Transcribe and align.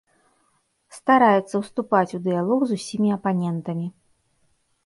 Стараецца 0.97 1.55
ўступаць 1.63 2.15
у 2.19 2.21
дыялог 2.29 2.61
з 2.71 2.81
усімі 2.81 3.09
апанентамі. 3.17 3.87